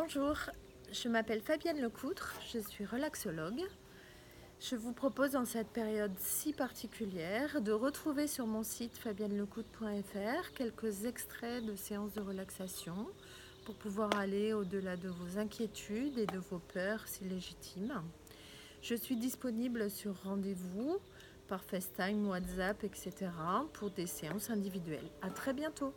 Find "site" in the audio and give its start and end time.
8.62-8.96